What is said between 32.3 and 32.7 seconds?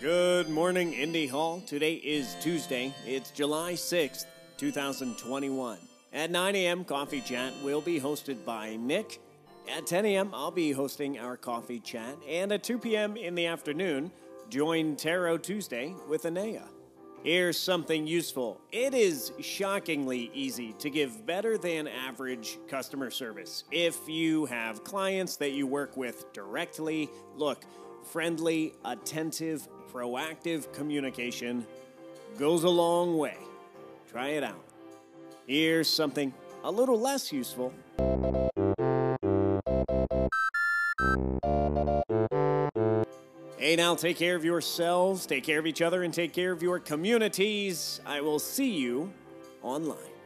goes a